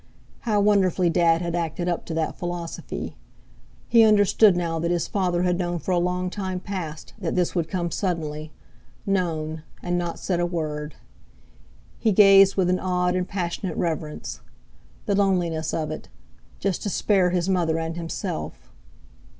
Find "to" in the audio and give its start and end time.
2.05-2.15, 16.81-16.89